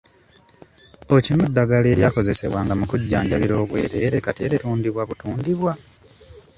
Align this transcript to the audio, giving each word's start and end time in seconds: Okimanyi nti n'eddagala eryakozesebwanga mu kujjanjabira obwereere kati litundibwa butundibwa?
Okimanyi 1.15 1.33
nti 1.33 1.33
n'eddagala 1.45 1.87
eryakozesebwanga 1.93 2.73
mu 2.79 2.85
kujjanjabira 2.91 3.53
obwereere 3.63 4.17
kati 4.25 4.41
litundibwa 4.51 5.01
butundibwa? 5.09 5.71